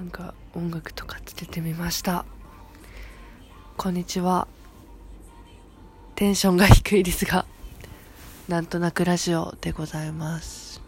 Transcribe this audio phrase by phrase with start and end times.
[0.00, 2.24] なんか音楽とかつけてみました。
[3.76, 4.48] こんにちは。
[6.14, 7.44] テンションが低いですが
[8.48, 10.80] なんとなくラジオでございます。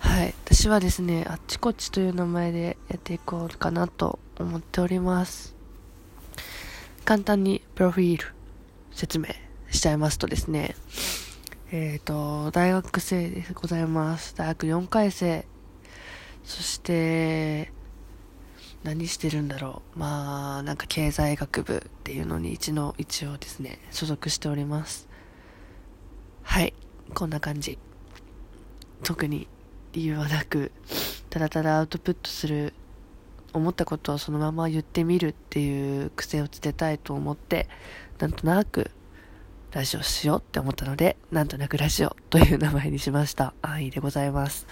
[0.00, 0.34] はい。
[0.44, 5.56] 私はですねあっちこっちという名前でやっていこうかなと思っております。
[7.06, 8.34] 簡単にプロフィール
[8.92, 9.28] 説明
[9.70, 10.76] しちゃいますとですね
[11.72, 14.36] えっ、ー、と大学生でございます。
[14.36, 15.46] 大学4回生。
[16.44, 17.77] そして
[18.88, 19.98] 何してるんだろう。
[19.98, 25.08] まあ、なんか経済学部っていうのに一の一応ですね、所属しております。
[26.42, 26.72] はい、
[27.12, 27.78] こんな感じ。
[29.02, 29.46] 特に
[29.92, 30.72] 理由はなく、
[31.28, 32.72] ただただアウトプットする、
[33.52, 37.68] 思ったことをそのまま言ってみるっていう癖をつけたいと思って、
[38.18, 38.90] なんとなく
[39.72, 43.52] ラジオしようって思ったので、なんとなくラジオという名前にしました。
[43.60, 44.66] 安易でございます。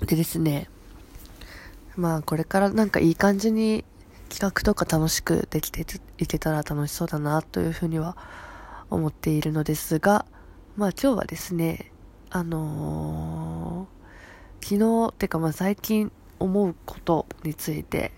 [0.00, 0.70] でですね、
[1.96, 3.84] まあこれからなんかいい感じに
[4.28, 5.86] 企画とか楽しくできて
[6.18, 8.16] いけたら楽しそうだなというふうには
[8.90, 10.26] 思っているのですが、
[10.76, 11.92] まあ今日はですね、
[12.30, 18.10] あのー、昨日っ、てかまあ最近思うことについて、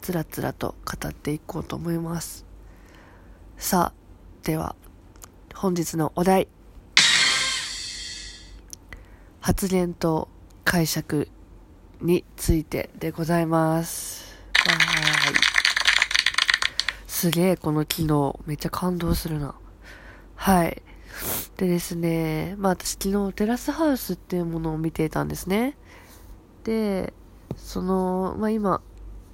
[0.00, 2.46] つらつらと語っていこうと思います。
[3.58, 4.74] さあ、では、
[5.54, 6.48] 本日のお題。
[9.40, 10.28] 発言と
[10.64, 11.28] 解釈
[12.02, 14.36] についてでございます。
[14.54, 15.34] はい。
[17.06, 18.40] すげえ、この機能。
[18.46, 19.54] めっちゃ感動するな。
[20.34, 20.82] はい。
[21.56, 25.76] でですね、まあ私昨日テラスハウスっていうものを見ていたんですね。
[26.64, 27.12] で、
[27.56, 28.80] その、まあ今、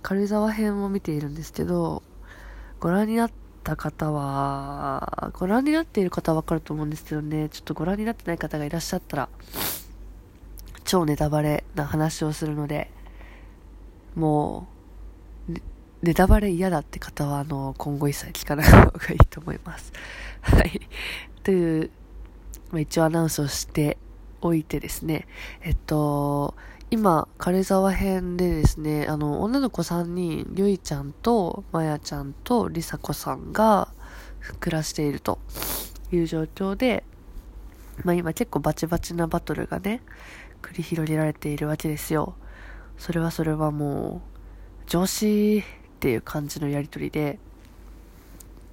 [0.02, 2.02] 軽井沢編を見ているんですけど、
[2.80, 3.30] ご覧になっ
[3.64, 9.28] た方は、ご覧になっている方はわかると思うんですけどね、ちょっとご覧になってない方がいらっしゃったら、
[10.88, 12.90] 超ネタバレな話をするので、
[14.14, 14.66] も
[15.46, 15.52] う、
[16.00, 19.92] ネタバレ嫌だって方は、あの、今後一切聞かない方がいいと思います。
[20.40, 20.80] はい。
[21.42, 21.90] という、
[22.70, 23.98] まあ、一応アナウンスをして
[24.40, 25.26] おいてですね、
[25.60, 26.54] えっと、
[26.90, 33.88] 今、軽井沢編でですね、あの、女の子3人、ゆいちゃんと、まやちゃんと、りさこさんが
[34.58, 35.38] 暮らしていると
[36.10, 37.04] いう状況で、
[38.04, 40.00] まあ今結構バチバチなバトルがね、
[40.62, 42.34] 繰り広げられているわけですよ。
[42.96, 44.22] それはそれはも
[44.86, 47.38] う、上司っていう感じのやりとりで、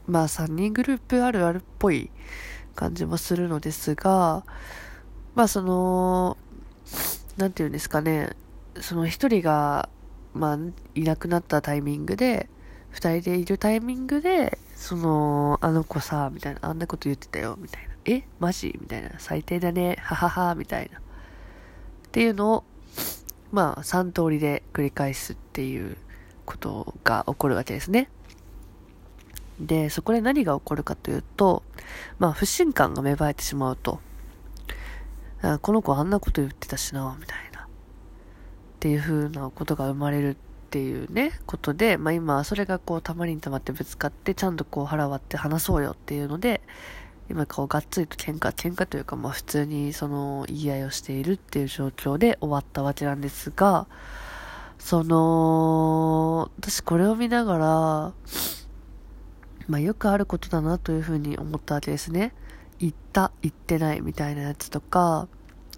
[0.08, 2.12] まあ3人グループあるあるっぽい
[2.76, 4.46] 感じもするのですが、
[5.36, 6.38] まあその、
[7.38, 8.36] なんていうんですかね、
[8.80, 9.90] その一人が、
[10.34, 10.58] まあ、
[10.96, 12.50] いなくなったタイミングで、
[12.90, 17.96] 二人でいるタイミングで、その、あの子さ、みたいな、あんなこと言ってたよ、みたいな。
[18.06, 18.78] えマジ？
[18.80, 19.12] みたいな。
[19.18, 19.98] 最低だね。
[20.00, 21.02] ははは、みたいな。
[22.16, 22.64] っていうのを、
[23.52, 25.98] まあ、3通りで繰り返すっていう
[26.46, 28.10] ことが起こるわけですね。
[29.60, 31.62] で、そこで何が起こるかというと、
[32.18, 34.00] まあ、不信感が芽生えてしまうと。
[35.42, 37.64] あこの子あんなこと言ってたしな、みたいな。
[37.64, 37.68] っ
[38.80, 40.36] ていう風なことが生まれるっ
[40.70, 46.62] ていうね、ことで、まあ今、それがこう、たまりにたまってぶつかって、ちゃんとこう腹割って話そうよっていうので、
[47.30, 53.88] 今こうがっつりと喧嘩、喧嘩というかまあ普通にその言い合いをしているっていう状況で終わったわけなんですが、
[54.78, 57.66] その、私これを見ながら、
[59.68, 62.34] まあよくあることだなというふうに思ったわけですね。
[62.78, 65.28] 言った、言ってないみたいなやつとか、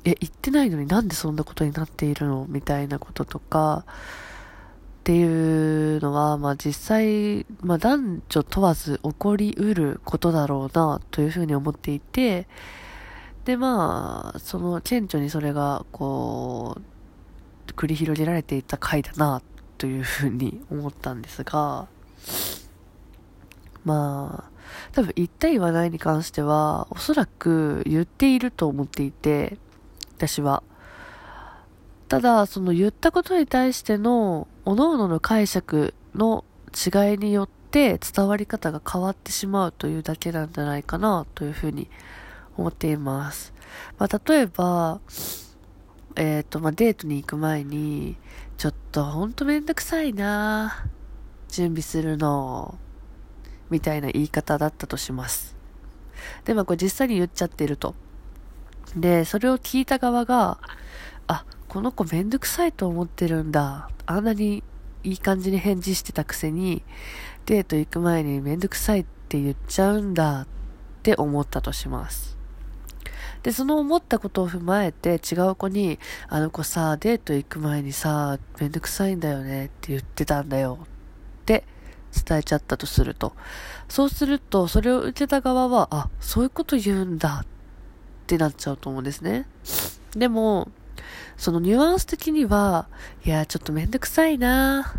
[0.03, 2.45] え、言ってないのになんでそんなことになっているの？
[2.49, 3.85] みたいなこととか、
[5.07, 12.45] っていうのは、まあ実際、まあ男女問わず起こりうることだろうな、というふうに思っていて、
[13.45, 16.75] でまあ、その顕著にそれが、こ
[17.69, 19.41] う、繰り広げられていた回だな、
[19.77, 21.87] というふうに思ったんですが、
[23.85, 29.57] まあ、多分言った言わないに関しては、おそらく言っていると思っていて、
[30.17, 30.63] 私は。
[32.07, 41.89] ただ、その言ったことに対しての、各々の解釈の違いによって伝わり方が変わってしまうというだけなんじゃないかなというふうに
[42.55, 43.53] 思っています。
[43.97, 45.01] まあ、例えば、
[46.15, 48.15] えっ、ー、と、まあ、デートに行く前に、
[48.57, 50.85] ちょっとほんとめんどくさいな
[51.49, 52.77] 準備するの、
[53.69, 55.55] みたいな言い方だったとします。
[56.45, 57.95] で、まあ、これ実際に言っちゃってると。
[58.95, 60.57] で、それを聞いた側が、
[61.27, 61.45] あ、
[61.77, 63.91] この子めんどくさいと思ってるんだ。
[64.07, 64.63] あんなに
[65.03, 66.81] いい感じに返事してたくせに、
[67.45, 70.47] デート行く前にめんどくさいって言っちゃうんだっ
[71.03, 72.35] て思ったとします。
[73.43, 80.87] で、その思ったことを踏まえて違う子に、あの子さ、デート行く前にさ、めんどくさいんだよねって言ってたんだよっ
[81.45, 81.63] て
[82.25, 83.33] 伝えちゃったとすると。
[83.87, 87.47] そうすると、それを受けた側は、あ、そういうこと言うんだっ
[88.25, 89.47] てなっちゃうと思うんですね。
[90.15, 90.71] でも、
[91.37, 92.87] そのニュアンス的には、
[93.25, 94.95] いや、ちょっとめんどくさいな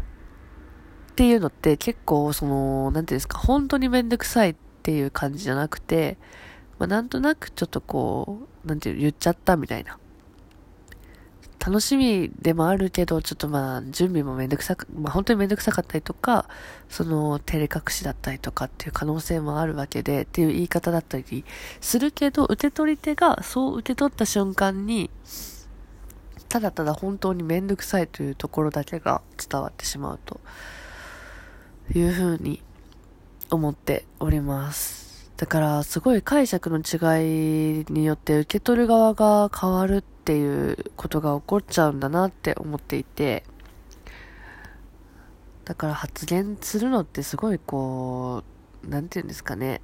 [1.10, 6.16] っていうのって結構、その、なんていうんですか、本当にめんどくさいっていう感じじゃなくて、
[6.78, 9.99] まあ、なんとなくちょっとこう、なんていう言っちゃったみたいな。
[11.58, 16.49] 楽しみでもあるけど、ちょっとまあ、準備もめんどくさく、まあ本当にめんどくさかったりとか、
[16.88, 21.44] その、照れ隠しだったりとかっていう可能性もあるわけで、っていう言い方だったり
[21.81, 25.10] するけど、受け取り手がそう受け取った瞬間に、
[26.48, 30.40] ただただ本当にめんどくさいというところだけが伝わってしまうと
[31.94, 32.62] いうふうに
[33.50, 35.30] 思っております。
[35.36, 43.44] だからすごい解釈の違いによって受け取る側が変わるっていうことが起こっちゃうんだなって思っていて、
[45.64, 48.42] だから発言するのってすごいこ
[48.84, 49.80] う、なんていうんですかね。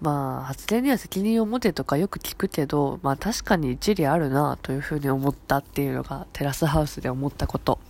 [0.00, 7.80] まあ、発言には責任を持てとかよく聞くけど、まあ確かに一理あるなというふうに思ったっていうのがテラスハウスで思ったこと。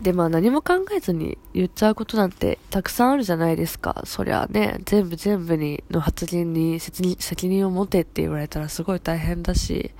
[0.00, 4.02] で、まあ何も考えずに言っちゃうことなんてたくさんあるじゃないですか。
[4.04, 9.90] そりゃね、全部全部にの発言に責任を持てって言われたらすごい大変だし、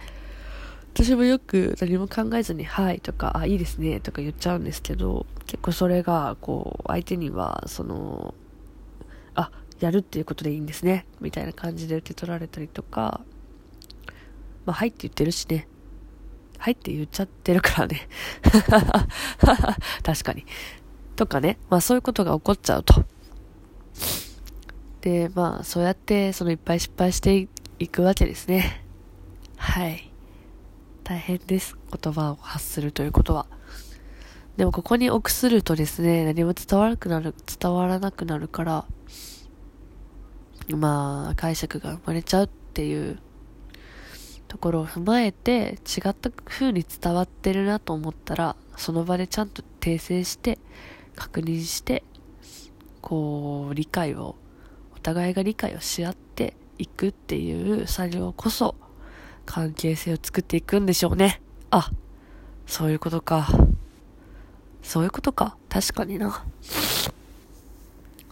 [0.95, 8.35] 私もよく何も考えずに、はいとか、あ、いいですねとか言っちゃうんですけど、結構それが、こう、相手には、その、
[9.39, 9.51] あ、
[9.81, 13.21] やるっていうことでいいんですね、みたいな感じで受け取られたりとか、
[14.67, 15.69] まあ、はいって言ってるしね。
[16.59, 18.09] はいって言っちゃってるからね。
[20.03, 20.45] 確かに。
[21.15, 21.57] とかね。
[21.71, 23.05] まあそういうことが起こっちゃうと。
[25.01, 27.49] で、まあそうやってそのいっぱい失敗して
[27.79, 28.85] いくわけですね。
[29.57, 30.11] はい。
[31.05, 31.77] 大変です。
[32.03, 33.47] 言葉を発するということは。
[34.59, 38.87] でもここに臆するとですね、何も伝わらなくなる、伝わらなくなるから、
[40.77, 43.21] まあ、解釈が生まれちゃうっていう
[44.49, 50.59] ところを踏まえて、違った風に伝わってるなと思ったら、その場でちゃんと訂正して、
[51.15, 52.03] 確認して、
[53.01, 54.35] こう、理解を、
[54.97, 58.75] お互いが理解をし合っていくっていう作業こそ、
[59.47, 61.41] 関係性を作っていくんでしょうね。
[61.71, 61.93] あ、
[62.67, 63.68] そういうことか。
[64.83, 65.57] そういうことか。
[65.69, 66.45] 確かにな。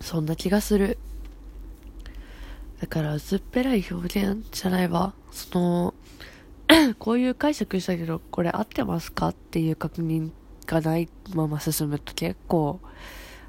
[0.00, 0.98] そんな気がする。
[2.80, 5.14] だから、薄っぺらい表現じゃないわ。
[5.30, 5.94] その、
[6.98, 10.30] こういう解釈したけど、これ合ってますかっていう確認
[10.66, 12.80] がないまま進むと結構、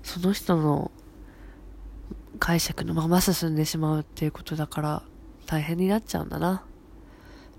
[0.03, 0.91] その人の
[2.39, 5.03] 解釈のまま進んでしまうっていうことだから、
[5.45, 6.63] 大変になっちゃうんだな。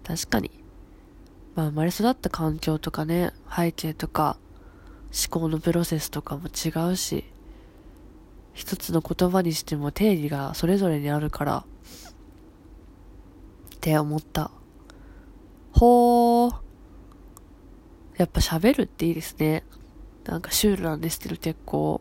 [0.05, 0.51] 確かに。
[1.55, 4.39] まあ、生まれ育った環境とかね、背景とか、
[5.13, 7.25] 思考のプロセスとかも違うし、
[8.53, 11.65] 一つの言葉にしても定義がそれぞれにあるから、
[13.77, 14.51] って思った。
[15.73, 16.55] ほー。
[18.17, 19.65] やっぱ喋るっていいですね。
[20.25, 22.01] なんかシュールなんですけど結構。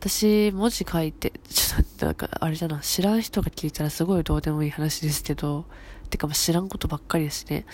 [0.00, 5.66] 私、文字書いて、ちょっとなんかあれじゃな、知らん人が聞いたらすごいどうでもいい話ですけど、
[6.10, 7.66] てか知らんことばっかりですね。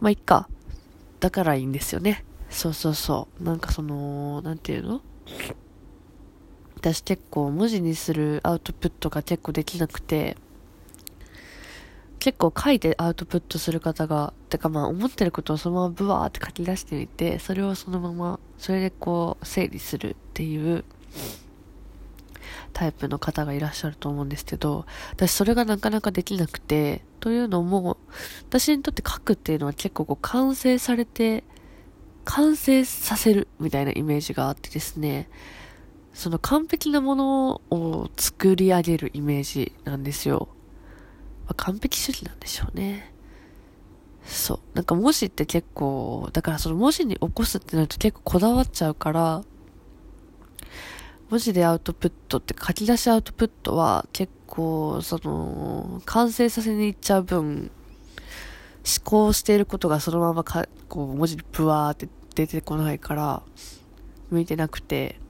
[0.00, 0.48] まあ、いっか。
[1.20, 2.24] だからいいんですよね。
[2.48, 3.44] そうそうそう。
[3.44, 5.02] なんかその、なんていうの？
[6.76, 10.36] 私結構文字にするアウトプットが結構できなくて、
[12.18, 20.84] 結構書いてアウトプットする方が、てかまあ思ってることをそのままブワーって書き出してみて、それをそのまま、それでこう整理するっていう
[22.72, 27.98] タイプの方がいらっしゃると思うんですけど、私それがなかなかできなくて、というのも、
[28.48, 31.44] 私にとって書くっていうのは結構こう完成されて、
[32.24, 35.28] 完成させるみたいなイメージがあってですね、
[36.12, 40.48] その完璧なものを作り上げるイメージなんですよ。
[41.46, 43.12] まあ、完璧主義なんでしょうね。
[44.24, 44.60] そう。
[44.74, 49.42] なんか文字って結構、だからその文字に起こすってなると結構こだわっちゃうから、
[51.30, 57.70] 文字でアウトプットって書き出しアウトプットは結構その完成させに行っちゃう分
[58.84, 63.42] 思考していることがそのままかこう文字にブワーって出てこないから
[64.30, 65.20] 向いてなくて。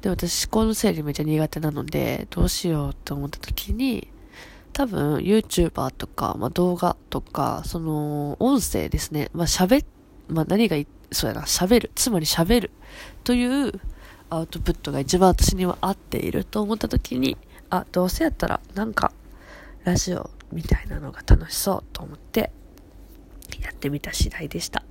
[0.00, 4.06] で私思考の整理めっちゃ苦手なのでどうしようって思った時に
[4.72, 9.28] 多分 YouTuber とか、まあ、動画とかその音声ですね。
[9.32, 9.84] まあ喋
[10.28, 10.76] まあ何が
[11.10, 11.90] そうやな喋る。
[11.96, 12.70] つまり喋る
[13.24, 13.80] という
[14.30, 17.36] アウトプットが一番私には合っていると思った時に、
[17.70, 19.12] あ、どうせやったらなんか
[19.84, 22.50] ラジオみたいなのが楽しそうと思って
[23.60, 24.82] やってみた次第でした。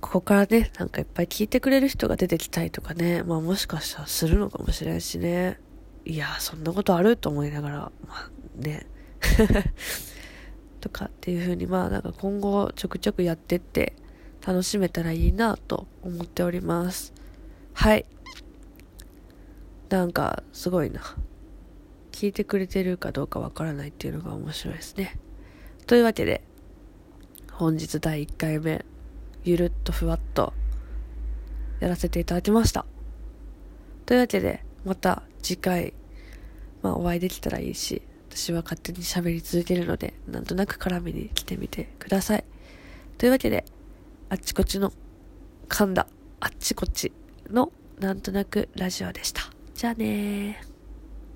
[0.00, 5.58] ここからね、なんかいっぱい聞いてくれる人が出てきたりとかね、まあもしかしたらするのかもしれんしね。
[6.04, 8.86] いや、そんなことあると思いながら、まあね。
[10.80, 13.94] とかっていう風にまあなんか今後ちょくちょくやってって
[14.46, 17.13] 楽しめたらいいなと思っております。
[17.74, 18.06] はい。
[19.90, 21.02] なんかすごいな。
[22.12, 25.18] 聞いてくれてるかどうかわからないっていうのが面白いですね。
[25.86, 26.42] というわけで、
[27.52, 28.84] 本日第1回目、
[29.42, 30.54] ゆるっとふわっと
[31.80, 32.86] やらせていただきました。
[34.06, 35.92] というわけで、また次回、
[36.82, 42.44] まあお会いできたらいいし、私は勝手に喋り続けるので、なんとなく絡みに来てみてください。
[43.18, 43.64] というわけで、
[44.28, 44.92] あっちこっちの、
[45.68, 46.06] 噛んだ、
[46.40, 47.12] あっちこっち
[47.50, 49.42] の、なんとなくラジオでした。
[49.74, 50.73] じゃあねー。